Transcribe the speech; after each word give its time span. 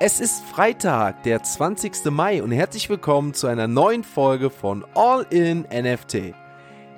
Es 0.00 0.18
ist 0.18 0.42
Freitag, 0.42 1.22
der 1.22 1.44
20. 1.44 2.06
Mai 2.06 2.42
und 2.42 2.50
herzlich 2.50 2.90
willkommen 2.90 3.32
zu 3.32 3.46
einer 3.46 3.68
neuen 3.68 4.02
Folge 4.02 4.50
von 4.50 4.84
All 4.96 5.24
in 5.30 5.60
NFT. 5.72 6.34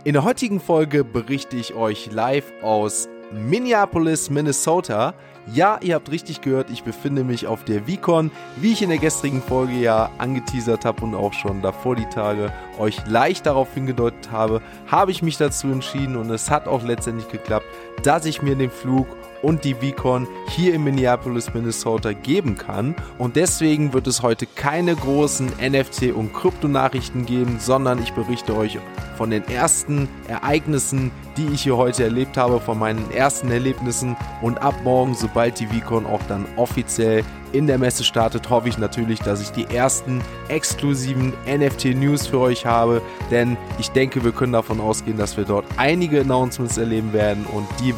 In 0.05 0.15
der 0.15 0.25
heutigen 0.25 0.61
Folge 0.61 1.05
berichte 1.05 1.57
ich 1.59 1.75
euch 1.75 2.11
live 2.11 2.51
aus 2.63 3.07
Minneapolis, 3.33 4.31
Minnesota. 4.31 5.13
Ja, 5.53 5.79
ihr 5.83 5.95
habt 5.97 6.11
richtig 6.11 6.41
gehört, 6.41 6.71
ich 6.71 6.85
befinde 6.85 7.23
mich 7.23 7.47
auf 7.47 7.65
der 7.65 7.83
VCon, 7.83 8.31
wie 8.57 8.73
ich 8.73 8.81
in 8.81 8.89
der 8.89 8.99
gestrigen 8.99 9.43
Folge 9.43 9.75
ja 9.75 10.11
angeteasert 10.17 10.87
habe 10.87 11.05
und 11.05 11.15
auch 11.15 11.35
schon 11.35 11.61
davor 11.61 11.97
die 11.97 12.09
Tage 12.09 12.51
euch 12.79 13.07
leicht 13.07 13.45
darauf 13.45 13.75
hingedeutet 13.75 14.31
habe, 14.33 14.63
habe 14.87 15.11
ich 15.11 15.23
mich 15.23 15.37
dazu 15.37 15.67
entschieden 15.69 16.17
und 16.17 16.31
es 16.31 16.51
hat 16.51 16.67
auch 16.67 16.83
letztendlich 16.83 17.29
geklappt, 17.29 17.67
dass 18.03 18.25
ich 18.25 18.41
mir 18.41 18.57
den 18.57 18.71
Flug 18.71 19.07
und 19.43 19.65
die 19.65 19.75
VCon 19.75 20.27
hier 20.49 20.75
in 20.75 20.85
Minneapolis, 20.85 21.53
Minnesota 21.53 22.13
geben 22.13 22.57
kann. 22.57 22.95
Und 23.19 23.37
deswegen 23.37 23.93
wird 23.93 24.07
es 24.07 24.23
heute 24.23 24.47
keine 24.47 24.95
großen 24.95 25.51
NFT- 25.61 26.13
und 26.13 26.33
Krypto-Nachrichten 26.33 27.27
geben, 27.27 27.59
sondern 27.61 28.03
ich 28.03 28.13
berichte 28.13 28.57
euch 28.57 28.79
von 29.17 29.31
den 29.31 29.47
ersten 29.49 30.09
Ereignissen, 30.29 31.11
die 31.37 31.47
ich 31.47 31.63
hier 31.63 31.77
heute 31.77 32.05
erlebt 32.05 32.37
habe, 32.37 32.61
von 32.61 32.79
meinen 32.79 33.11
ersten 33.11 33.51
Erlebnissen. 33.51 34.17
Und 34.43 34.59
ab 34.59 34.75
morgen, 34.85 35.15
sobald 35.15 35.59
die 35.59 35.67
VCon 35.67 36.07
auch 36.07 36.23
dann 36.29 36.47
offiziell 36.57 37.25
in 37.53 37.67
der 37.67 37.79
Messe 37.79 38.05
startet, 38.05 38.51
hoffe 38.51 38.69
ich 38.69 38.79
natürlich, 38.79 39.21
dass 39.21 39.41
ich 39.41 39.51
die 39.51 39.65
ersten 39.75 40.21
exklusiven 40.49 41.33
NFT-News 41.47 42.27
für 42.27 42.41
euch 42.41 42.67
habe. 42.67 43.01
Denn 43.31 43.57
ich 43.79 43.91
denke, 43.91 44.25
wir 44.25 44.33
können 44.33 44.53
davon 44.53 44.81
ausgehen, 44.81 45.17
dass 45.17 45.37
wir 45.37 45.45
dort 45.45 45.65
einige 45.77 46.21
Announcements 46.21 46.77
erleben 46.77 47.13
werden 47.13 47.47
und 47.47 47.67
die 47.81 47.95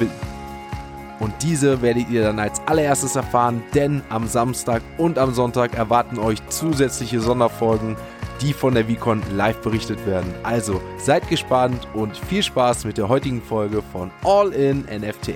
und 1.20 1.34
diese 1.42 1.82
werdet 1.82 2.08
ihr 2.10 2.22
dann 2.22 2.38
als 2.38 2.60
allererstes 2.66 3.16
erfahren, 3.16 3.62
denn 3.74 4.02
am 4.08 4.26
Samstag 4.26 4.82
und 4.96 5.18
am 5.18 5.34
Sonntag 5.34 5.76
erwarten 5.76 6.18
euch 6.18 6.38
zusätzliche 6.48 7.20
Sonderfolgen, 7.20 7.96
die 8.40 8.52
von 8.52 8.74
der 8.74 8.84
VCon 8.84 9.22
live 9.34 9.60
berichtet 9.60 10.04
werden. 10.06 10.32
Also 10.42 10.80
seid 10.96 11.28
gespannt 11.28 11.88
und 11.94 12.16
viel 12.16 12.42
Spaß 12.42 12.84
mit 12.84 12.98
der 12.98 13.08
heutigen 13.08 13.42
Folge 13.42 13.82
von 13.92 14.10
All 14.24 14.52
in 14.52 14.82
NFT. 14.82 15.34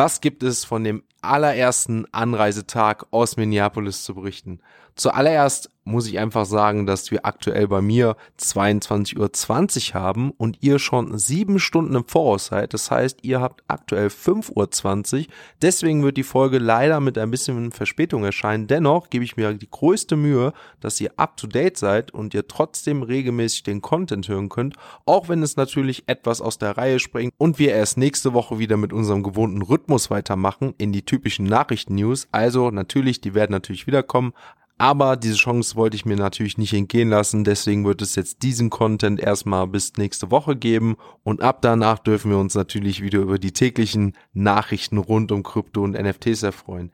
Was 0.00 0.20
gibt 0.20 0.44
es 0.44 0.64
von 0.64 0.84
dem 0.84 1.02
allerersten 1.22 2.06
Anreisetag 2.12 3.06
aus 3.10 3.36
Minneapolis 3.36 4.04
zu 4.04 4.14
berichten? 4.14 4.60
Zuallererst 4.94 5.70
muss 5.84 6.06
ich 6.06 6.18
einfach 6.18 6.44
sagen, 6.44 6.84
dass 6.84 7.10
wir 7.10 7.24
aktuell 7.24 7.66
bei 7.66 7.80
mir 7.80 8.16
22.20 8.38 9.94
Uhr 9.94 10.00
haben 10.00 10.32
und 10.32 10.58
ihr 10.60 10.78
schon 10.78 11.18
sieben 11.18 11.58
Stunden 11.58 11.94
im 11.94 12.04
Voraus 12.04 12.46
seid. 12.46 12.74
Das 12.74 12.90
heißt, 12.90 13.20
ihr 13.22 13.40
habt 13.40 13.62
aktuell 13.68 14.08
5.20 14.08 15.20
Uhr. 15.20 15.26
Deswegen 15.62 16.02
wird 16.02 16.16
die 16.16 16.24
Folge 16.24 16.58
leider 16.58 17.00
mit 17.00 17.16
ein 17.16 17.30
bisschen 17.30 17.72
Verspätung 17.72 18.24
erscheinen. 18.24 18.66
Dennoch 18.66 19.08
gebe 19.08 19.24
ich 19.24 19.36
mir 19.36 19.54
die 19.54 19.70
größte 19.70 20.16
Mühe, 20.16 20.52
dass 20.80 21.00
ihr 21.00 21.12
up 21.16 21.36
to 21.36 21.46
date 21.46 21.78
seid 21.78 22.12
und 22.12 22.34
ihr 22.34 22.46
trotzdem 22.46 23.02
regelmäßig 23.02 23.62
den 23.62 23.80
Content 23.80 24.28
hören 24.28 24.50
könnt, 24.50 24.76
auch 25.06 25.28
wenn 25.28 25.42
es 25.42 25.56
natürlich 25.56 26.04
etwas 26.06 26.40
aus 26.40 26.58
der 26.58 26.76
Reihe 26.76 26.98
springt 26.98 27.32
und 27.38 27.58
wir 27.58 27.72
erst 27.72 27.96
nächste 27.96 28.34
Woche 28.34 28.58
wieder 28.58 28.76
mit 28.76 28.92
unserem 28.92 29.22
gewohnten 29.22 29.62
Rhythmus 29.62 29.87
weitermachen 30.10 30.74
in 30.78 30.92
die 30.92 31.02
typischen 31.02 31.46
Nachrichten-News. 31.46 32.28
Also 32.32 32.70
natürlich, 32.70 33.20
die 33.20 33.34
werden 33.34 33.52
natürlich 33.52 33.86
wiederkommen, 33.86 34.32
aber 34.78 35.16
diese 35.16 35.34
Chance 35.34 35.74
wollte 35.74 35.96
ich 35.96 36.06
mir 36.06 36.16
natürlich 36.16 36.56
nicht 36.56 36.72
entgehen 36.72 37.08
lassen. 37.08 37.42
Deswegen 37.42 37.84
wird 37.84 38.00
es 38.00 38.14
jetzt 38.14 38.44
diesen 38.44 38.70
Content 38.70 39.18
erstmal 39.18 39.66
bis 39.66 39.94
nächste 39.96 40.30
Woche 40.30 40.54
geben. 40.54 40.96
Und 41.24 41.42
ab 41.42 41.62
danach 41.62 41.98
dürfen 41.98 42.30
wir 42.30 42.38
uns 42.38 42.54
natürlich 42.54 43.02
wieder 43.02 43.18
über 43.18 43.40
die 43.40 43.52
täglichen 43.52 44.16
Nachrichten 44.32 44.98
rund 44.98 45.32
um 45.32 45.42
Krypto 45.42 45.82
und 45.82 46.00
NFTs 46.00 46.44
erfreuen. 46.44 46.92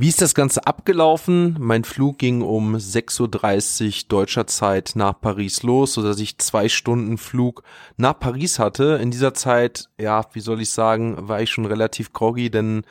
Wie 0.00 0.08
ist 0.08 0.22
das 0.22 0.36
Ganze 0.36 0.64
abgelaufen? 0.64 1.56
Mein 1.58 1.82
Flug 1.82 2.18
ging 2.18 2.40
um 2.40 2.76
6.30 2.76 3.86
Uhr 4.04 4.08
deutscher 4.08 4.46
Zeit 4.46 4.92
nach 4.94 5.20
Paris 5.20 5.64
los, 5.64 5.94
sodass 5.94 6.20
ich 6.20 6.38
zwei 6.38 6.68
Stunden 6.68 7.18
Flug 7.18 7.64
nach 7.96 8.16
Paris 8.16 8.60
hatte. 8.60 9.00
In 9.02 9.10
dieser 9.10 9.34
Zeit, 9.34 9.88
ja, 9.98 10.24
wie 10.34 10.40
soll 10.40 10.60
ich 10.60 10.70
sagen, 10.70 11.16
war 11.26 11.42
ich 11.42 11.50
schon 11.50 11.66
relativ 11.66 12.12
groggy, 12.12 12.48
denn 12.48 12.84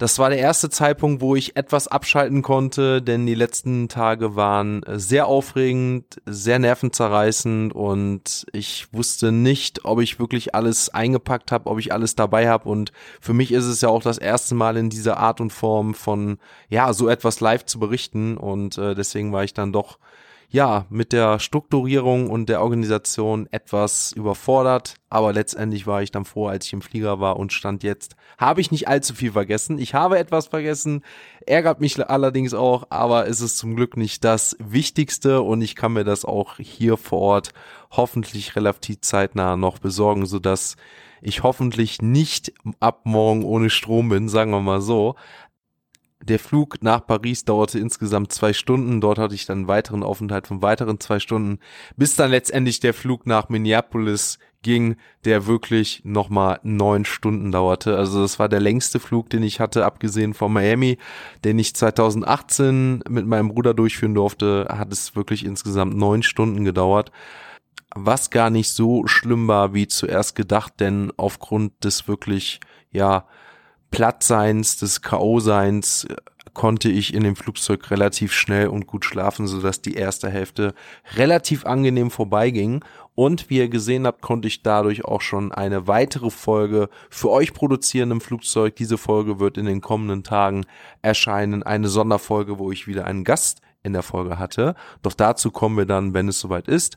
das 0.00 0.18
war 0.18 0.30
der 0.30 0.38
erste 0.38 0.70
Zeitpunkt, 0.70 1.20
wo 1.20 1.36
ich 1.36 1.58
etwas 1.58 1.86
abschalten 1.86 2.40
konnte, 2.40 3.02
denn 3.02 3.26
die 3.26 3.34
letzten 3.34 3.86
Tage 3.90 4.34
waren 4.34 4.80
sehr 4.86 5.26
aufregend, 5.26 6.22
sehr 6.24 6.58
nervenzerreißend 6.58 7.74
und 7.74 8.46
ich 8.54 8.90
wusste 8.94 9.30
nicht, 9.30 9.84
ob 9.84 10.00
ich 10.00 10.18
wirklich 10.18 10.54
alles 10.54 10.88
eingepackt 10.88 11.52
habe, 11.52 11.68
ob 11.68 11.78
ich 11.78 11.92
alles 11.92 12.16
dabei 12.16 12.48
habe 12.48 12.66
und 12.70 12.92
für 13.20 13.34
mich 13.34 13.52
ist 13.52 13.66
es 13.66 13.82
ja 13.82 13.90
auch 13.90 14.02
das 14.02 14.16
erste 14.16 14.54
Mal 14.54 14.78
in 14.78 14.88
dieser 14.88 15.18
Art 15.18 15.38
und 15.38 15.52
Form 15.52 15.92
von 15.92 16.38
ja, 16.70 16.94
so 16.94 17.06
etwas 17.06 17.40
live 17.40 17.66
zu 17.66 17.78
berichten 17.78 18.38
und 18.38 18.78
äh, 18.78 18.94
deswegen 18.94 19.34
war 19.34 19.44
ich 19.44 19.52
dann 19.52 19.70
doch 19.70 19.98
ja, 20.52 20.86
mit 20.90 21.12
der 21.12 21.38
Strukturierung 21.38 22.28
und 22.28 22.48
der 22.48 22.60
Organisation 22.60 23.46
etwas 23.52 24.10
überfordert, 24.10 24.96
aber 25.08 25.32
letztendlich 25.32 25.86
war 25.86 26.02
ich 26.02 26.10
dann 26.10 26.24
froh, 26.24 26.48
als 26.48 26.66
ich 26.66 26.72
im 26.72 26.82
Flieger 26.82 27.20
war 27.20 27.36
und 27.36 27.52
stand 27.52 27.84
jetzt. 27.84 28.16
Habe 28.36 28.60
ich 28.60 28.72
nicht 28.72 28.88
allzu 28.88 29.14
viel 29.14 29.30
vergessen. 29.30 29.78
Ich 29.78 29.94
habe 29.94 30.18
etwas 30.18 30.48
vergessen, 30.48 31.04
ärgert 31.46 31.80
mich 31.80 32.04
allerdings 32.04 32.52
auch, 32.52 32.88
aber 32.90 33.28
es 33.28 33.40
ist 33.40 33.58
zum 33.58 33.76
Glück 33.76 33.96
nicht 33.96 34.24
das 34.24 34.56
Wichtigste 34.58 35.40
und 35.40 35.62
ich 35.62 35.76
kann 35.76 35.92
mir 35.92 36.04
das 36.04 36.24
auch 36.24 36.56
hier 36.56 36.96
vor 36.96 37.20
Ort 37.20 37.52
hoffentlich 37.92 38.56
relativ 38.56 39.02
zeitnah 39.02 39.56
noch 39.56 39.78
besorgen, 39.78 40.26
sodass 40.26 40.76
ich 41.22 41.42
hoffentlich 41.44 42.02
nicht 42.02 42.52
ab 42.80 43.02
morgen 43.04 43.44
ohne 43.44 43.70
Strom 43.70 44.08
bin, 44.08 44.28
sagen 44.28 44.50
wir 44.50 44.60
mal 44.60 44.80
so. 44.80 45.14
Der 46.22 46.38
Flug 46.38 46.82
nach 46.82 47.06
Paris 47.06 47.44
dauerte 47.44 47.78
insgesamt 47.78 48.30
zwei 48.32 48.52
Stunden. 48.52 49.00
Dort 49.00 49.18
hatte 49.18 49.34
ich 49.34 49.46
dann 49.46 49.60
einen 49.60 49.68
weiteren 49.68 50.02
Aufenthalt 50.02 50.46
von 50.46 50.60
weiteren 50.60 51.00
zwei 51.00 51.18
Stunden, 51.18 51.58
bis 51.96 52.14
dann 52.14 52.30
letztendlich 52.30 52.80
der 52.80 52.92
Flug 52.92 53.26
nach 53.26 53.48
Minneapolis 53.48 54.38
ging, 54.62 54.96
der 55.24 55.46
wirklich 55.46 56.02
nochmal 56.04 56.60
neun 56.62 57.06
Stunden 57.06 57.50
dauerte. 57.50 57.96
Also 57.96 58.20
das 58.20 58.38
war 58.38 58.50
der 58.50 58.60
längste 58.60 59.00
Flug, 59.00 59.30
den 59.30 59.42
ich 59.42 59.60
hatte, 59.60 59.86
abgesehen 59.86 60.34
von 60.34 60.52
Miami, 60.52 60.98
den 61.44 61.58
ich 61.58 61.74
2018 61.74 63.02
mit 63.08 63.26
meinem 63.26 63.48
Bruder 63.48 63.72
durchführen 63.72 64.14
durfte, 64.14 64.66
hat 64.70 64.92
es 64.92 65.16
wirklich 65.16 65.46
insgesamt 65.46 65.96
neun 65.96 66.22
Stunden 66.22 66.64
gedauert. 66.64 67.10
Was 67.94 68.28
gar 68.28 68.50
nicht 68.50 68.70
so 68.70 69.06
schlimm 69.06 69.48
war 69.48 69.72
wie 69.72 69.88
zuerst 69.88 70.36
gedacht, 70.36 70.74
denn 70.78 71.12
aufgrund 71.16 71.82
des 71.82 72.06
wirklich, 72.06 72.60
ja, 72.90 73.24
Plattseins, 73.90 74.76
des 74.78 75.02
K.O.-Seins 75.02 76.06
konnte 76.54 76.88
ich 76.88 77.14
in 77.14 77.22
dem 77.22 77.36
Flugzeug 77.36 77.90
relativ 77.90 78.32
schnell 78.32 78.68
und 78.68 78.86
gut 78.86 79.04
schlafen, 79.04 79.46
so 79.46 79.60
dass 79.60 79.82
die 79.82 79.94
erste 79.94 80.28
Hälfte 80.28 80.74
relativ 81.14 81.64
angenehm 81.64 82.10
vorbeiging. 82.10 82.84
Und 83.14 83.50
wie 83.50 83.58
ihr 83.58 83.68
gesehen 83.68 84.06
habt, 84.06 84.22
konnte 84.22 84.48
ich 84.48 84.62
dadurch 84.62 85.04
auch 85.04 85.20
schon 85.20 85.52
eine 85.52 85.86
weitere 85.86 86.30
Folge 86.30 86.88
für 87.08 87.30
euch 87.30 87.52
produzieren 87.52 88.10
im 88.10 88.20
Flugzeug. 88.20 88.76
Diese 88.76 88.98
Folge 88.98 89.38
wird 89.38 89.58
in 89.58 89.66
den 89.66 89.80
kommenden 89.80 90.22
Tagen 90.22 90.64
erscheinen. 91.02 91.62
Eine 91.62 91.88
Sonderfolge, 91.88 92.58
wo 92.58 92.72
ich 92.72 92.86
wieder 92.86 93.06
einen 93.06 93.24
Gast 93.24 93.60
in 93.82 93.92
der 93.92 94.02
Folge 94.02 94.38
hatte. 94.38 94.74
Doch 95.02 95.14
dazu 95.14 95.50
kommen 95.50 95.76
wir 95.76 95.86
dann, 95.86 96.14
wenn 96.14 96.28
es 96.28 96.40
soweit 96.40 96.68
ist 96.68 96.96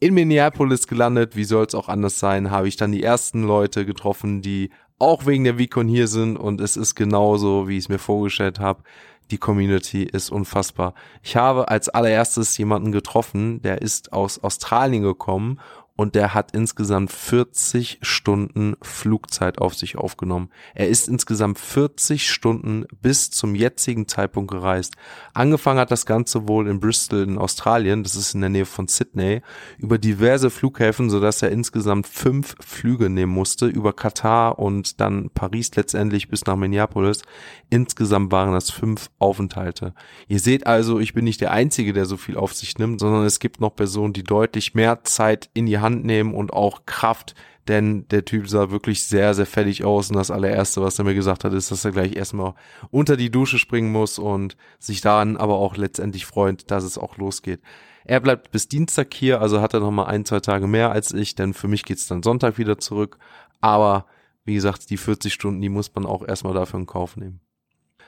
in 0.00 0.14
Minneapolis 0.14 0.86
gelandet, 0.86 1.36
wie 1.36 1.44
soll 1.44 1.64
es 1.64 1.74
auch 1.74 1.88
anders 1.88 2.18
sein, 2.18 2.50
habe 2.50 2.68
ich 2.68 2.76
dann 2.76 2.92
die 2.92 3.02
ersten 3.02 3.42
Leute 3.42 3.86
getroffen, 3.86 4.42
die 4.42 4.70
auch 4.98 5.26
wegen 5.26 5.44
der 5.44 5.58
VCon 5.58 5.88
hier 5.88 6.08
sind 6.08 6.36
und 6.36 6.60
es 6.60 6.76
ist 6.76 6.94
genauso, 6.94 7.68
wie 7.68 7.76
ich 7.76 7.84
es 7.84 7.88
mir 7.88 7.98
vorgestellt 7.98 8.60
habe. 8.60 8.82
Die 9.30 9.38
Community 9.38 10.02
ist 10.04 10.30
unfassbar. 10.30 10.94
Ich 11.22 11.36
habe 11.36 11.68
als 11.68 11.88
allererstes 11.88 12.56
jemanden 12.58 12.92
getroffen, 12.92 13.62
der 13.62 13.80
ist 13.80 14.12
aus 14.12 14.42
Australien 14.42 15.02
gekommen 15.02 15.60
und 15.96 16.16
der 16.16 16.34
hat 16.34 16.52
insgesamt 16.52 17.12
40 17.12 17.98
Stunden 18.02 18.74
Flugzeit 18.82 19.58
auf 19.58 19.74
sich 19.74 19.96
aufgenommen. 19.96 20.50
Er 20.74 20.88
ist 20.88 21.08
insgesamt 21.08 21.58
40 21.58 22.28
Stunden 22.28 22.84
bis 23.00 23.30
zum 23.30 23.54
jetzigen 23.54 24.08
Zeitpunkt 24.08 24.50
gereist. 24.50 24.94
Angefangen 25.34 25.78
hat 25.78 25.92
das 25.92 26.04
Ganze 26.04 26.48
wohl 26.48 26.68
in 26.68 26.80
Bristol 26.80 27.22
in 27.22 27.38
Australien, 27.38 28.02
das 28.02 28.16
ist 28.16 28.34
in 28.34 28.40
der 28.40 28.50
Nähe 28.50 28.66
von 28.66 28.88
Sydney, 28.88 29.42
über 29.78 29.98
diverse 29.98 30.50
Flughäfen, 30.50 31.10
sodass 31.10 31.42
er 31.42 31.52
insgesamt 31.52 32.08
fünf 32.08 32.56
Flüge 32.60 33.08
nehmen 33.08 33.32
musste, 33.32 33.66
über 33.66 33.92
Katar 33.92 34.58
und 34.58 35.00
dann 35.00 35.30
Paris 35.30 35.74
letztendlich 35.76 36.28
bis 36.28 36.44
nach 36.44 36.56
Minneapolis. 36.56 37.22
Insgesamt 37.70 38.32
waren 38.32 38.52
das 38.52 38.70
fünf 38.70 39.10
Aufenthalte. 39.18 39.94
Ihr 40.26 40.40
seht 40.40 40.66
also, 40.66 40.98
ich 40.98 41.14
bin 41.14 41.24
nicht 41.24 41.40
der 41.40 41.52
Einzige, 41.52 41.92
der 41.92 42.04
so 42.04 42.16
viel 42.16 42.36
auf 42.36 42.52
sich 42.52 42.78
nimmt, 42.78 42.98
sondern 42.98 43.24
es 43.24 43.38
gibt 43.38 43.60
noch 43.60 43.76
Personen, 43.76 44.12
die 44.12 44.24
deutlich 44.24 44.74
mehr 44.74 45.04
Zeit 45.04 45.50
in 45.54 45.66
die 45.66 45.83
Hand 45.84 46.04
nehmen 46.04 46.34
und 46.34 46.52
auch 46.52 46.84
Kraft, 46.86 47.36
denn 47.68 48.06
der 48.08 48.24
Typ 48.24 48.48
sah 48.48 48.70
wirklich 48.70 49.04
sehr, 49.04 49.32
sehr 49.34 49.46
fertig 49.46 49.84
aus 49.84 50.10
und 50.10 50.16
das 50.16 50.32
allererste, 50.32 50.82
was 50.82 50.98
er 50.98 51.04
mir 51.04 51.14
gesagt 51.14 51.44
hat, 51.44 51.52
ist, 51.52 51.70
dass 51.70 51.84
er 51.84 51.92
gleich 51.92 52.16
erstmal 52.16 52.54
unter 52.90 53.16
die 53.16 53.30
Dusche 53.30 53.58
springen 53.58 53.92
muss 53.92 54.18
und 54.18 54.56
sich 54.78 55.00
daran 55.00 55.36
aber 55.36 55.54
auch 55.54 55.76
letztendlich 55.76 56.26
freut, 56.26 56.70
dass 56.70 56.84
es 56.84 56.98
auch 56.98 57.16
losgeht. 57.16 57.60
Er 58.04 58.20
bleibt 58.20 58.50
bis 58.50 58.68
Dienstag 58.68 59.14
hier, 59.14 59.40
also 59.40 59.60
hat 59.62 59.72
er 59.72 59.80
noch 59.80 59.92
mal 59.92 60.06
ein, 60.06 60.24
zwei 60.24 60.40
Tage 60.40 60.66
mehr 60.66 60.90
als 60.90 61.12
ich, 61.12 61.36
denn 61.36 61.54
für 61.54 61.68
mich 61.68 61.84
geht's 61.84 62.06
dann 62.06 62.22
Sonntag 62.22 62.58
wieder 62.58 62.78
zurück, 62.78 63.18
aber 63.60 64.06
wie 64.44 64.54
gesagt, 64.54 64.90
die 64.90 64.98
40 64.98 65.32
Stunden, 65.32 65.62
die 65.62 65.70
muss 65.70 65.94
man 65.94 66.04
auch 66.04 66.26
erstmal 66.26 66.52
dafür 66.52 66.80
in 66.80 66.86
Kauf 66.86 67.16
nehmen. 67.16 67.40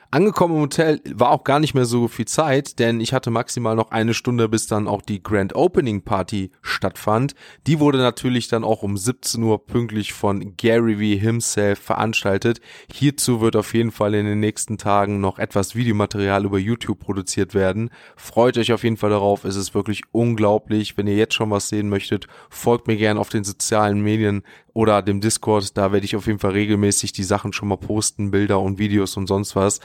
Angekommen 0.09 0.55
im 0.55 0.61
Hotel 0.61 1.01
war 1.15 1.31
auch 1.31 1.43
gar 1.43 1.59
nicht 1.59 1.73
mehr 1.73 1.83
so 1.83 2.07
viel 2.07 2.25
Zeit, 2.25 2.79
denn 2.79 3.01
ich 3.01 3.11
hatte 3.11 3.29
maximal 3.29 3.75
noch 3.75 3.91
eine 3.91 4.13
Stunde, 4.13 4.47
bis 4.47 4.65
dann 4.65 4.87
auch 4.87 5.01
die 5.01 5.21
Grand 5.21 5.53
Opening 5.53 6.01
Party 6.01 6.51
stattfand. 6.61 7.35
Die 7.67 7.81
wurde 7.81 7.97
natürlich 7.97 8.47
dann 8.47 8.63
auch 8.63 8.83
um 8.83 8.95
17 8.95 9.43
Uhr 9.43 9.65
pünktlich 9.65 10.13
von 10.13 10.55
Gary 10.55 10.95
V 10.95 11.21
himself 11.21 11.79
veranstaltet. 11.79 12.61
Hierzu 12.89 13.41
wird 13.41 13.57
auf 13.57 13.73
jeden 13.73 13.91
Fall 13.91 14.13
in 14.13 14.25
den 14.25 14.39
nächsten 14.39 14.77
Tagen 14.77 15.19
noch 15.19 15.39
etwas 15.39 15.75
Videomaterial 15.75 16.45
über 16.45 16.57
YouTube 16.57 16.99
produziert 16.99 17.53
werden. 17.53 17.89
Freut 18.15 18.57
euch 18.57 18.71
auf 18.71 18.85
jeden 18.85 18.95
Fall 18.97 19.09
darauf. 19.09 19.43
Es 19.43 19.57
ist 19.57 19.75
wirklich 19.75 20.03
unglaublich. 20.13 20.97
Wenn 20.97 21.07
ihr 21.07 21.17
jetzt 21.17 21.33
schon 21.33 21.51
was 21.51 21.67
sehen 21.67 21.89
möchtet, 21.89 22.27
folgt 22.49 22.87
mir 22.87 22.95
gerne 22.95 23.19
auf 23.19 23.27
den 23.27 23.43
sozialen 23.43 23.99
Medien 23.99 24.43
oder 24.77 25.01
dem 25.01 25.21
Discord. 25.21 25.75
Da 25.75 25.91
werde 25.91 26.05
ich 26.05 26.15
auf 26.15 26.27
jeden 26.27 26.37
Fall 26.37 26.51
regelmäßig 26.51 27.11
die 27.11 27.23
Sachen 27.23 27.51
schon 27.51 27.67
mal 27.67 27.77
posten, 27.77 28.29
Bilder 28.29 28.59
und 28.59 28.77
Videos 28.77 29.17
und 29.17 29.25
sonst 29.25 29.55
was. 29.55 29.79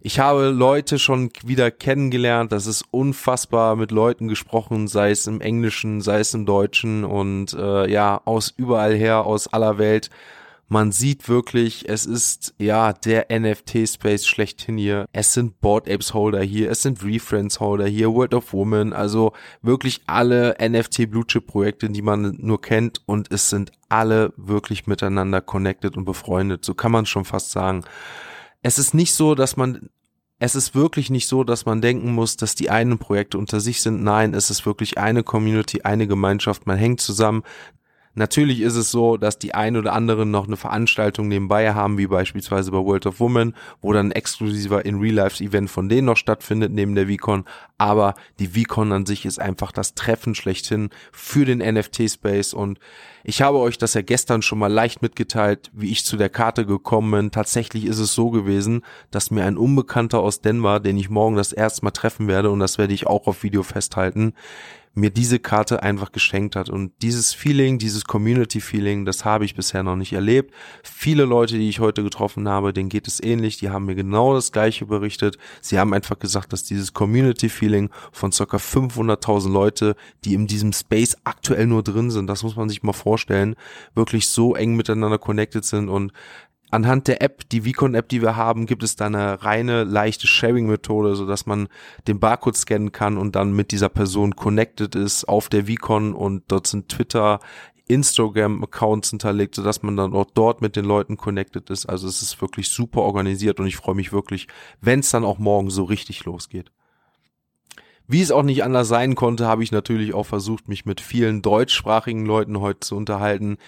Ich 0.00 0.18
habe 0.18 0.48
Leute 0.48 0.98
schon 0.98 1.30
wieder 1.44 1.70
kennengelernt, 1.70 2.50
das 2.50 2.66
ist 2.66 2.84
unfassbar 2.90 3.76
mit 3.76 3.92
Leuten 3.92 4.26
gesprochen, 4.26 4.88
sei 4.88 5.12
es 5.12 5.28
im 5.28 5.40
Englischen, 5.40 6.00
sei 6.00 6.18
es 6.18 6.34
im 6.34 6.44
Deutschen 6.44 7.04
und 7.04 7.54
äh, 7.54 7.88
ja, 7.88 8.20
aus 8.24 8.52
überall 8.56 8.96
her, 8.96 9.24
aus 9.24 9.46
aller 9.46 9.78
Welt 9.78 10.10
man 10.68 10.90
sieht 10.90 11.28
wirklich, 11.28 11.88
es 11.88 12.06
ist 12.06 12.54
ja 12.58 12.92
der 12.92 13.26
NFT-Space 13.30 14.26
schlechthin 14.26 14.76
hier. 14.76 15.06
Es 15.12 15.32
sind 15.32 15.60
Board 15.60 15.88
Apes 15.88 16.12
Holder 16.12 16.42
hier, 16.42 16.70
es 16.70 16.82
sind 16.82 17.04
Refriends 17.04 17.60
Holder 17.60 17.86
hier, 17.86 18.12
World 18.12 18.34
of 18.34 18.52
Woman, 18.52 18.92
also 18.92 19.32
wirklich 19.62 20.02
alle 20.06 20.56
NFT 20.60 21.08
Blue 21.10 21.26
Chip 21.26 21.46
Projekte, 21.46 21.88
die 21.88 22.02
man 22.02 22.36
nur 22.38 22.60
kennt 22.60 23.00
und 23.06 23.30
es 23.30 23.48
sind 23.48 23.70
alle 23.88 24.32
wirklich 24.36 24.86
miteinander 24.88 25.40
connected 25.40 25.96
und 25.96 26.04
befreundet. 26.04 26.64
So 26.64 26.74
kann 26.74 26.90
man 26.90 27.06
schon 27.06 27.24
fast 27.24 27.52
sagen. 27.52 27.84
Es 28.62 28.78
ist 28.78 28.92
nicht 28.92 29.14
so, 29.14 29.36
dass 29.36 29.56
man 29.56 29.88
es 30.38 30.54
ist 30.54 30.74
wirklich 30.74 31.08
nicht 31.08 31.28
so, 31.28 31.44
dass 31.44 31.64
man 31.64 31.80
denken 31.80 32.12
muss, 32.12 32.36
dass 32.36 32.54
die 32.54 32.68
einen 32.68 32.98
Projekte 32.98 33.38
unter 33.38 33.58
sich 33.58 33.80
sind. 33.80 34.02
Nein, 34.02 34.34
es 34.34 34.50
ist 34.50 34.66
wirklich 34.66 34.98
eine 34.98 35.22
Community, 35.22 35.80
eine 35.82 36.06
Gemeinschaft. 36.06 36.66
Man 36.66 36.76
hängt 36.76 37.00
zusammen. 37.00 37.42
Natürlich 38.18 38.62
ist 38.62 38.76
es 38.76 38.90
so, 38.90 39.18
dass 39.18 39.38
die 39.38 39.52
ein 39.52 39.76
oder 39.76 39.92
anderen 39.92 40.30
noch 40.30 40.46
eine 40.46 40.56
Veranstaltung 40.56 41.28
nebenbei 41.28 41.74
haben, 41.74 41.98
wie 41.98 42.06
beispielsweise 42.06 42.70
bei 42.70 42.78
World 42.78 43.04
of 43.04 43.20
Women, 43.20 43.54
wo 43.82 43.92
dann 43.92 44.08
ein 44.08 44.12
exklusiver 44.12 44.86
In-Real-Life-Event 44.86 45.68
von 45.68 45.90
denen 45.90 46.06
noch 46.06 46.16
stattfindet 46.16 46.72
neben 46.72 46.94
der 46.94 47.08
VCon. 47.08 47.44
Aber 47.76 48.14
die 48.38 48.48
VCon 48.48 48.90
an 48.92 49.04
sich 49.04 49.26
ist 49.26 49.38
einfach 49.38 49.70
das 49.70 49.94
Treffen 49.94 50.34
schlechthin 50.34 50.88
für 51.12 51.44
den 51.44 51.58
NFT-Space 51.58 52.54
und 52.54 52.78
ich 53.28 53.42
habe 53.42 53.58
euch 53.58 53.76
das 53.76 53.94
ja 53.94 54.02
gestern 54.02 54.40
schon 54.40 54.60
mal 54.60 54.72
leicht 54.72 55.02
mitgeteilt, 55.02 55.72
wie 55.74 55.90
ich 55.90 56.04
zu 56.04 56.16
der 56.16 56.28
Karte 56.28 56.64
gekommen 56.64 57.10
bin. 57.10 57.30
Tatsächlich 57.32 57.84
ist 57.84 57.98
es 57.98 58.14
so 58.14 58.30
gewesen, 58.30 58.82
dass 59.10 59.32
mir 59.32 59.44
ein 59.44 59.58
Unbekannter 59.58 60.20
aus 60.20 60.42
Denver, 60.42 60.78
den 60.78 60.96
ich 60.96 61.10
morgen 61.10 61.34
das 61.34 61.52
erste 61.52 61.84
Mal 61.84 61.90
treffen 61.90 62.28
werde, 62.28 62.50
und 62.50 62.60
das 62.60 62.78
werde 62.78 62.94
ich 62.94 63.08
auch 63.08 63.26
auf 63.26 63.42
Video 63.42 63.64
festhalten, 63.64 64.32
mir 64.96 65.10
diese 65.10 65.38
Karte 65.38 65.82
einfach 65.82 66.10
geschenkt 66.10 66.56
hat. 66.56 66.70
Und 66.70 66.92
dieses 67.02 67.34
Feeling, 67.34 67.78
dieses 67.78 68.06
Community-Feeling, 68.06 69.04
das 69.04 69.26
habe 69.26 69.44
ich 69.44 69.54
bisher 69.54 69.82
noch 69.82 69.94
nicht 69.94 70.14
erlebt. 70.14 70.54
Viele 70.82 71.24
Leute, 71.24 71.58
die 71.58 71.68
ich 71.68 71.80
heute 71.80 72.02
getroffen 72.02 72.48
habe, 72.48 72.72
denen 72.72 72.88
geht 72.88 73.06
es 73.06 73.22
ähnlich. 73.22 73.58
Die 73.58 73.68
haben 73.68 73.84
mir 73.84 73.94
genau 73.94 74.34
das 74.34 74.52
Gleiche 74.52 74.86
berichtet. 74.86 75.36
Sie 75.60 75.78
haben 75.78 75.92
einfach 75.92 76.18
gesagt, 76.18 76.52
dass 76.52 76.64
dieses 76.64 76.94
Community-Feeling 76.94 77.90
von 78.10 78.32
circa 78.32 78.56
500.000 78.56 79.52
Leute, 79.52 79.96
die 80.24 80.32
in 80.32 80.46
diesem 80.46 80.72
Space 80.72 81.16
aktuell 81.24 81.66
nur 81.66 81.82
drin 81.82 82.10
sind, 82.10 82.26
das 82.26 82.42
muss 82.42 82.56
man 82.56 82.70
sich 82.70 82.82
mal 82.82 82.94
vorstellen, 82.94 83.15
wirklich 83.94 84.28
so 84.28 84.54
eng 84.54 84.76
miteinander 84.76 85.18
connected 85.18 85.64
sind 85.64 85.88
und 85.88 86.12
Anhand 86.68 87.06
der 87.06 87.22
App, 87.22 87.48
die 87.48 87.64
Vicon-App, 87.64 88.08
die 88.08 88.22
wir 88.22 88.34
haben, 88.34 88.66
gibt 88.66 88.82
es 88.82 88.96
da 88.96 89.06
eine 89.06 89.44
reine, 89.44 89.84
leichte 89.84 90.26
Sharing-Methode, 90.26 91.14
so 91.14 91.24
dass 91.24 91.46
man 91.46 91.68
den 92.08 92.18
Barcode 92.18 92.56
scannen 92.56 92.90
kann 92.90 93.18
und 93.18 93.36
dann 93.36 93.54
mit 93.54 93.70
dieser 93.70 93.88
Person 93.88 94.34
connected 94.34 94.96
ist 94.96 95.28
auf 95.28 95.48
der 95.48 95.68
Vicon 95.68 96.12
und 96.12 96.42
dort 96.48 96.66
sind 96.66 96.88
Twitter, 96.88 97.38
Instagram-Accounts 97.86 99.10
hinterlegt, 99.10 99.54
so 99.54 99.62
dass 99.62 99.84
man 99.84 99.96
dann 99.96 100.12
auch 100.12 100.26
dort 100.34 100.60
mit 100.60 100.74
den 100.74 100.84
Leuten 100.84 101.16
connected 101.16 101.70
ist. 101.70 101.86
Also 101.86 102.08
es 102.08 102.20
ist 102.20 102.40
wirklich 102.40 102.68
super 102.68 103.02
organisiert 103.02 103.60
und 103.60 103.68
ich 103.68 103.76
freue 103.76 103.94
mich 103.94 104.12
wirklich, 104.12 104.48
wenn 104.80 105.00
es 105.00 105.10
dann 105.10 105.24
auch 105.24 105.38
morgen 105.38 105.70
so 105.70 105.84
richtig 105.84 106.24
losgeht. 106.24 106.72
Wie 108.08 108.22
es 108.22 108.30
auch 108.30 108.44
nicht 108.44 108.62
anders 108.62 108.86
sein 108.86 109.16
konnte, 109.16 109.46
habe 109.46 109.64
ich 109.64 109.72
natürlich 109.72 110.14
auch 110.14 110.26
versucht, 110.26 110.68
mich 110.68 110.84
mit 110.84 111.00
vielen 111.00 111.42
deutschsprachigen 111.42 112.24
Leuten 112.24 112.60
heute 112.60 112.80
zu 112.80 112.96
unterhalten. 112.96 113.58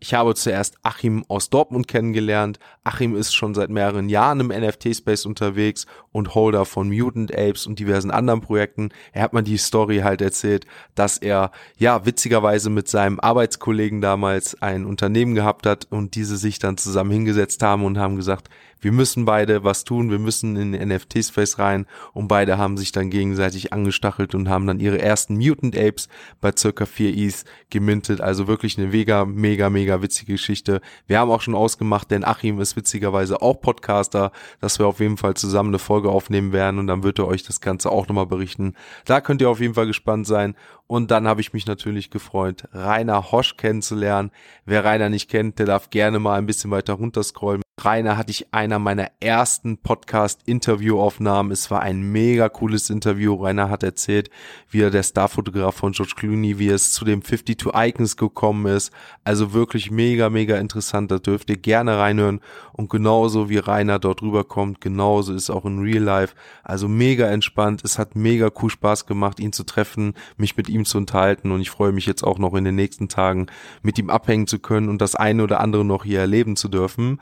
Ich 0.00 0.12
habe 0.12 0.34
zuerst 0.34 0.76
Achim 0.82 1.24
aus 1.28 1.48
Dortmund 1.48 1.88
kennengelernt. 1.88 2.58
Achim 2.82 3.16
ist 3.16 3.34
schon 3.34 3.54
seit 3.54 3.70
mehreren 3.70 4.10
Jahren 4.10 4.40
im 4.40 4.48
NFT-Space 4.48 5.24
unterwegs 5.24 5.86
und 6.12 6.34
Holder 6.34 6.66
von 6.66 6.88
Mutant 6.88 7.32
Apes 7.32 7.66
und 7.66 7.78
diversen 7.78 8.10
anderen 8.10 8.42
Projekten. 8.42 8.90
Er 9.12 9.22
hat 9.22 9.32
mir 9.32 9.42
die 9.42 9.56
Story 9.56 9.98
halt 9.98 10.20
erzählt, 10.20 10.66
dass 10.94 11.16
er, 11.16 11.52
ja, 11.78 12.04
witzigerweise 12.04 12.68
mit 12.68 12.88
seinem 12.88 13.18
Arbeitskollegen 13.18 14.02
damals 14.02 14.60
ein 14.60 14.84
Unternehmen 14.84 15.34
gehabt 15.34 15.66
hat 15.66 15.86
und 15.90 16.16
diese 16.16 16.36
sich 16.36 16.58
dann 16.58 16.76
zusammen 16.76 17.10
hingesetzt 17.10 17.62
haben 17.62 17.84
und 17.84 17.96
haben 17.96 18.16
gesagt, 18.16 18.50
wir 18.84 18.92
müssen 18.92 19.24
beide 19.24 19.64
was 19.64 19.84
tun, 19.84 20.10
wir 20.10 20.18
müssen 20.18 20.56
in 20.56 20.72
den 20.72 20.88
NFT-Space 20.88 21.58
rein. 21.58 21.86
Und 22.12 22.28
beide 22.28 22.58
haben 22.58 22.76
sich 22.76 22.92
dann 22.92 23.10
gegenseitig 23.10 23.72
angestachelt 23.72 24.34
und 24.34 24.48
haben 24.48 24.66
dann 24.66 24.78
ihre 24.78 25.00
ersten 25.00 25.36
Mutant 25.36 25.76
Apes 25.76 26.08
bei 26.40 26.52
circa 26.56 26.84
4 26.84 27.16
ETH 27.16 27.44
gemintet, 27.70 28.20
also 28.20 28.46
wirklich 28.46 28.78
eine 28.78 28.88
mega, 28.88 29.24
mega, 29.24 29.70
mega 29.70 30.02
witzige 30.02 30.32
Geschichte. 30.32 30.82
Wir 31.06 31.18
haben 31.18 31.30
auch 31.30 31.40
schon 31.40 31.54
ausgemacht, 31.54 32.10
denn 32.10 32.24
Achim 32.24 32.60
ist 32.60 32.76
witzigerweise 32.76 33.40
auch 33.40 33.60
Podcaster, 33.60 34.32
dass 34.60 34.78
wir 34.78 34.86
auf 34.86 35.00
jeden 35.00 35.16
Fall 35.16 35.34
zusammen 35.34 35.70
eine 35.70 35.78
Folge 35.78 36.10
aufnehmen 36.10 36.52
werden. 36.52 36.78
Und 36.78 36.86
dann 36.86 37.02
wird 37.02 37.18
er 37.18 37.26
euch 37.26 37.42
das 37.42 37.62
Ganze 37.62 37.90
auch 37.90 38.06
nochmal 38.06 38.26
berichten. 38.26 38.74
Da 39.06 39.22
könnt 39.22 39.40
ihr 39.40 39.48
auf 39.48 39.60
jeden 39.60 39.74
Fall 39.74 39.86
gespannt 39.86 40.26
sein 40.26 40.54
und 40.86 41.10
dann 41.10 41.26
habe 41.26 41.40
ich 41.40 41.52
mich 41.52 41.66
natürlich 41.66 42.10
gefreut, 42.10 42.64
Rainer 42.72 43.32
Hosch 43.32 43.56
kennenzulernen. 43.56 44.30
Wer 44.66 44.84
Rainer 44.84 45.08
nicht 45.08 45.30
kennt, 45.30 45.58
der 45.58 45.66
darf 45.66 45.90
gerne 45.90 46.18
mal 46.18 46.38
ein 46.38 46.46
bisschen 46.46 46.70
weiter 46.70 46.94
runterscrollen. 46.94 47.64
Rainer 47.80 48.16
hatte 48.16 48.30
ich 48.30 48.54
einer 48.54 48.78
meiner 48.78 49.10
ersten 49.18 49.78
Podcast-Interviewaufnahmen. 49.78 51.50
Es 51.50 51.72
war 51.72 51.80
ein 51.80 52.12
mega 52.12 52.48
cooles 52.48 52.88
Interview. 52.88 53.34
Rainer 53.34 53.68
hat 53.68 53.82
erzählt, 53.82 54.30
wie 54.70 54.82
er 54.82 54.90
der 54.90 55.02
Starfotograf 55.02 55.74
von 55.74 55.92
George 55.92 56.12
Clooney, 56.16 56.60
wie 56.60 56.68
es 56.68 56.92
zu 56.92 57.04
dem 57.04 57.22
52 57.22 57.74
Icons 57.74 58.16
gekommen 58.16 58.66
ist. 58.66 58.92
Also 59.24 59.52
wirklich 59.54 59.90
mega, 59.90 60.30
mega 60.30 60.56
interessant. 60.58 61.10
Da 61.10 61.18
dürft 61.18 61.50
ihr 61.50 61.56
gerne 61.56 61.98
reinhören. 61.98 62.40
Und 62.72 62.90
genauso 62.90 63.48
wie 63.48 63.58
Rainer 63.58 63.98
dort 63.98 64.22
rüberkommt, 64.22 64.80
genauso 64.80 65.34
ist 65.34 65.50
auch 65.50 65.64
in 65.64 65.80
Real 65.80 66.02
Life. 66.02 66.34
Also 66.62 66.88
mega 66.88 67.26
entspannt. 67.26 67.82
Es 67.84 67.98
hat 67.98 68.14
mega 68.14 68.50
cool 68.62 68.70
Spaß 68.70 69.06
gemacht, 69.06 69.40
ihn 69.40 69.52
zu 69.52 69.64
treffen, 69.64 70.14
mich 70.36 70.56
mit 70.56 70.68
ihm 70.68 70.73
zu 70.84 70.98
unterhalten. 70.98 71.52
Und 71.52 71.60
ich 71.60 71.70
freue 71.70 71.92
mich 71.92 72.06
jetzt 72.06 72.24
auch 72.24 72.38
noch 72.38 72.54
in 72.54 72.64
den 72.64 72.74
nächsten 72.74 73.08
Tagen 73.08 73.46
mit 73.82 73.98
ihm 74.00 74.10
abhängen 74.10 74.48
zu 74.48 74.58
können 74.58 74.88
und 74.88 75.00
das 75.00 75.14
eine 75.14 75.44
oder 75.44 75.60
andere 75.60 75.84
noch 75.84 76.04
hier 76.04 76.18
erleben 76.18 76.56
zu 76.56 76.68
dürfen. 76.68 77.20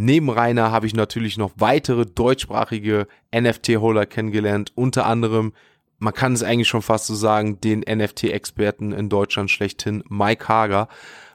Neben 0.00 0.30
Rainer 0.30 0.70
habe 0.70 0.86
ich 0.86 0.94
natürlich 0.94 1.38
noch 1.38 1.52
weitere 1.56 2.06
deutschsprachige 2.06 3.08
NFT-Holder 3.34 4.06
kennengelernt, 4.06 4.70
unter 4.76 5.06
anderem, 5.06 5.54
man 5.98 6.14
kann 6.14 6.34
es 6.34 6.44
eigentlich 6.44 6.68
schon 6.68 6.82
fast 6.82 7.06
so 7.06 7.16
sagen, 7.16 7.60
den 7.60 7.80
NFT-Experten 7.80 8.92
in 8.92 9.08
Deutschland 9.08 9.50
schlechthin, 9.50 10.04
Mike 10.08 10.46
Hager. 10.46 10.86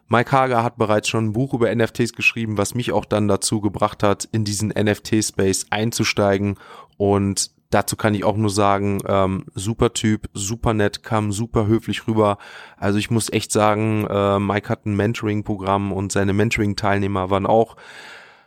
Mike 0.08 0.32
Hager 0.32 0.64
hat 0.64 0.78
bereits 0.78 1.10
schon 1.10 1.26
ein 1.26 1.34
Buch 1.34 1.54
über 1.54 1.76
NFTs 1.76 2.14
geschrieben, 2.14 2.58
was 2.58 2.74
mich 2.74 2.94
auch 2.94 3.04
dann 3.04 3.28
dazu 3.28 3.60
gebracht 3.60 4.04
hat, 4.04 4.30
in 4.32 4.46
diesen 4.46 4.70
NFT-Space 4.70 5.68
einzusteigen 5.70 6.56
und 6.96 7.52
Dazu 7.74 7.96
kann 7.96 8.14
ich 8.14 8.24
auch 8.24 8.38
nur 8.38 8.52
sagen, 8.52 9.00
ähm, 9.08 9.46
super 9.56 9.94
Typ, 9.94 10.30
super 10.34 10.76
nett, 10.76 11.02
kam 11.02 11.32
super 11.32 11.66
höflich 11.66 12.08
rüber. 12.08 12.38
Also 12.78 13.00
ich 13.00 13.10
muss 13.10 13.34
echt 13.34 13.52
sagen, 13.52 14.06
äh, 14.08 14.40
Mike 14.40 14.70
hat 14.70 14.86
ein 14.86 14.96
Mentoring-Programm 14.96 15.92
und 15.92 16.12
seine 16.12 16.34
Mentoring-Teilnehmer 16.34 17.32
waren 17.32 17.48
auch 17.48 17.76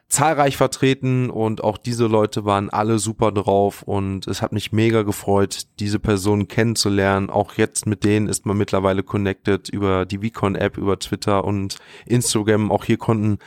zahlreich 0.09 0.57
vertreten 0.57 1.31
und 1.31 1.65
auch 1.65 1.79
diese 1.79 2.07
Leute 2.07 2.45
waren 2.45 2.71
alle 2.71 3.01
super 3.01 3.33
drauf 3.33 3.83
und 3.83 4.29
es 4.29 4.41
hat 4.41 4.53
mich 4.53 4.71
mega 4.71 5.03
gefreut, 5.03 5.67
diese 5.81 5.99
Personen 5.99 6.47
kennenzulernen. 6.47 7.29
Auch 7.29 7.55
jetzt 7.55 7.87
mit 7.87 8.05
denen 8.05 8.29
ist 8.29 8.47
man 8.47 8.57
mittlerweile 8.57 9.03
connected 9.03 9.69
über 9.69 10.07
die 10.07 10.19
VCon-App, 10.19 10.79
über 10.79 11.01
Twitter 11.01 11.45
und 11.45 11.79
Instagram. 12.07 12.71
Auch 12.71 12.85
hier 12.85 12.99
konnten 12.99 13.39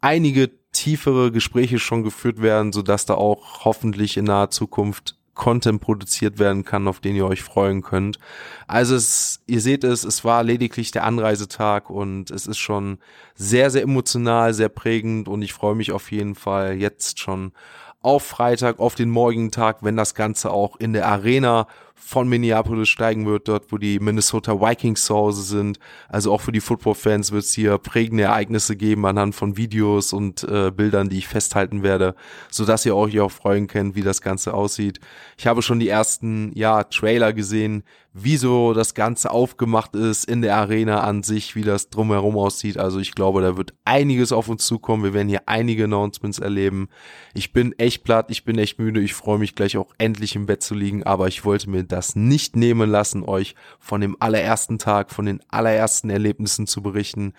einige 0.00 0.50
tiefere 0.72 1.30
Gespräche 1.30 1.78
schon 1.78 2.02
geführt 2.02 2.42
werden, 2.42 2.72
sodass 2.72 3.06
da 3.06 3.14
auch 3.14 3.64
hoffentlich 3.64 4.16
in 4.16 4.24
naher 4.24 4.50
Zukunft 4.50 5.17
Content 5.38 5.80
produziert 5.80 6.38
werden 6.38 6.64
kann, 6.64 6.86
auf 6.86 7.00
den 7.00 7.16
ihr 7.16 7.26
euch 7.26 7.42
freuen 7.42 7.80
könnt. 7.80 8.18
Also 8.66 8.94
es, 8.94 9.40
ihr 9.46 9.62
seht 9.62 9.84
es, 9.84 10.04
es 10.04 10.24
war 10.24 10.42
lediglich 10.42 10.90
der 10.90 11.04
Anreisetag 11.04 11.88
und 11.88 12.30
es 12.30 12.46
ist 12.46 12.58
schon 12.58 12.98
sehr, 13.34 13.70
sehr 13.70 13.82
emotional, 13.82 14.52
sehr 14.52 14.68
prägend 14.68 15.28
und 15.28 15.40
ich 15.40 15.54
freue 15.54 15.76
mich 15.76 15.92
auf 15.92 16.12
jeden 16.12 16.34
Fall 16.34 16.74
jetzt 16.74 17.18
schon 17.18 17.52
auf 18.00 18.24
Freitag, 18.24 18.78
auf 18.78 18.94
den 18.94 19.10
morgigen 19.10 19.50
Tag, 19.50 19.78
wenn 19.82 19.96
das 19.96 20.14
Ganze 20.14 20.50
auch 20.50 20.76
in 20.76 20.92
der 20.92 21.08
Arena 21.08 21.66
von 22.00 22.28
Minneapolis 22.28 22.88
steigen 22.88 23.26
wird, 23.26 23.48
dort 23.48 23.70
wo 23.70 23.78
die 23.78 24.00
Minnesota 24.00 24.60
Vikings 24.60 25.04
zu 25.04 25.14
Hause 25.14 25.42
sind. 25.42 25.78
Also 26.08 26.32
auch 26.32 26.40
für 26.40 26.52
die 26.52 26.60
Football-Fans 26.60 27.32
wird 27.32 27.44
es 27.44 27.52
hier 27.52 27.78
prägende 27.78 28.24
Ereignisse 28.24 28.76
geben 28.76 29.04
anhand 29.06 29.34
von 29.34 29.56
Videos 29.56 30.12
und 30.12 30.44
äh, 30.44 30.70
Bildern, 30.70 31.08
die 31.08 31.18
ich 31.18 31.28
festhalten 31.28 31.82
werde, 31.82 32.14
sodass 32.50 32.86
ihr 32.86 32.96
euch 32.96 33.20
auch 33.20 33.30
freuen 33.30 33.66
könnt, 33.66 33.94
wie 33.94 34.02
das 34.02 34.22
Ganze 34.22 34.54
aussieht. 34.54 35.00
Ich 35.36 35.46
habe 35.46 35.62
schon 35.62 35.80
die 35.80 35.88
ersten, 35.88 36.52
ja, 36.54 36.84
Trailer 36.84 37.32
gesehen, 37.32 37.84
wie 38.22 38.36
so 38.36 38.72
das 38.72 38.94
Ganze 38.94 39.30
aufgemacht 39.30 39.94
ist 39.94 40.24
in 40.24 40.42
der 40.42 40.56
Arena 40.56 41.00
an 41.00 41.22
sich, 41.22 41.54
wie 41.54 41.62
das 41.62 41.90
drumherum 41.90 42.36
aussieht. 42.36 42.78
Also 42.78 42.98
ich 42.98 43.12
glaube, 43.12 43.40
da 43.42 43.56
wird 43.56 43.74
einiges 43.84 44.32
auf 44.32 44.48
uns 44.48 44.66
zukommen. 44.66 45.04
Wir 45.04 45.14
werden 45.14 45.28
hier 45.28 45.42
einige 45.46 45.84
Announcements 45.84 46.38
erleben. 46.38 46.88
Ich 47.34 47.52
bin 47.52 47.78
echt 47.78 48.04
platt, 48.04 48.26
ich 48.30 48.44
bin 48.44 48.58
echt 48.58 48.78
müde. 48.78 49.00
Ich 49.00 49.14
freue 49.14 49.38
mich 49.38 49.54
gleich 49.54 49.76
auch 49.76 49.92
endlich 49.98 50.36
im 50.36 50.46
Bett 50.46 50.62
zu 50.62 50.74
liegen, 50.74 51.02
aber 51.04 51.28
ich 51.28 51.44
wollte 51.44 51.70
mir 51.70 51.84
das 51.84 52.16
nicht 52.16 52.56
nehmen 52.56 52.90
lassen, 52.90 53.22
euch 53.22 53.54
von 53.78 54.00
dem 54.00 54.16
allerersten 54.20 54.78
Tag, 54.78 55.10
von 55.10 55.26
den 55.26 55.40
allerersten 55.48 56.10
Erlebnissen 56.10 56.66
zu 56.66 56.82
berichten. 56.82 57.34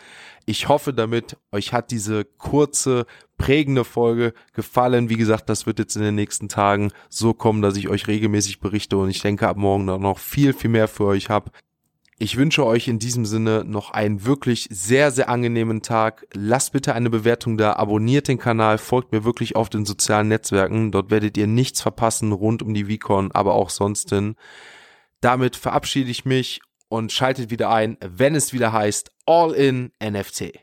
Ich 0.45 0.67
hoffe 0.67 0.93
damit, 0.93 1.37
euch 1.51 1.73
hat 1.73 1.91
diese 1.91 2.25
kurze, 2.25 3.05
prägende 3.39 3.83
Folge 3.83 4.33
gefallen. 4.53 5.09
Wie 5.09 5.17
gesagt, 5.17 5.49
das 5.49 5.65
wird 5.65 5.79
jetzt 5.79 5.95
in 5.95 6.03
den 6.03 6.13
nächsten 6.13 6.49
Tagen 6.49 6.91
so 7.09 7.33
kommen, 7.33 7.63
dass 7.63 7.77
ich 7.77 7.89
euch 7.89 8.07
regelmäßig 8.07 8.59
berichte 8.59 8.97
und 8.97 9.09
ich 9.09 9.23
denke 9.23 9.47
ab 9.47 9.57
morgen 9.57 9.85
noch 9.85 10.19
viel, 10.19 10.53
viel 10.53 10.69
mehr 10.69 10.87
für 10.87 11.05
euch 11.05 11.29
habe. 11.29 11.49
Ich 12.21 12.35
wünsche 12.35 12.65
euch 12.65 12.89
in 12.89 12.99
diesem 12.99 13.25
Sinne 13.25 13.63
noch 13.65 13.91
einen 13.91 14.25
wirklich 14.25 14.67
sehr, 14.69 15.09
sehr 15.09 15.29
angenehmen 15.29 15.81
Tag. 15.81 16.27
Lasst 16.33 16.73
bitte 16.73 16.93
eine 16.93 17.09
Bewertung 17.09 17.57
da, 17.57 17.73
abonniert 17.73 18.27
den 18.27 18.37
Kanal, 18.37 18.77
folgt 18.77 19.13
mir 19.13 19.23
wirklich 19.23 19.55
auf 19.55 19.69
den 19.69 19.85
sozialen 19.85 20.27
Netzwerken. 20.27 20.91
Dort 20.91 21.11
werdet 21.11 21.37
ihr 21.37 21.47
nichts 21.47 21.81
verpassen 21.81 22.33
rund 22.33 22.61
um 22.61 22.73
die 22.73 22.93
VCon, 22.93 23.31
aber 23.31 23.53
auch 23.53 23.69
sonst 23.69 24.09
hin. 24.09 24.35
Damit 25.21 25.55
verabschiede 25.55 26.11
ich 26.11 26.25
mich 26.25 26.59
und 26.89 27.13
schaltet 27.13 27.51
wieder 27.51 27.69
ein, 27.69 27.97
wenn 28.01 28.35
es 28.35 28.51
wieder 28.51 28.73
heißt 28.73 29.11
All 29.25 29.53
in 29.53 29.91
NFT. 30.03 30.59